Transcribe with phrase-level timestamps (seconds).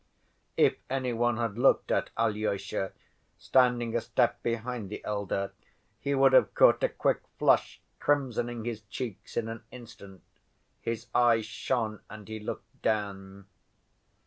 [0.57, 2.91] If any one had looked at Alyosha
[3.37, 5.53] standing a step behind the elder,
[5.99, 10.23] he would have caught a quick flush crimsoning his cheeks in an instant.
[10.81, 13.45] His eyes shone and he looked down.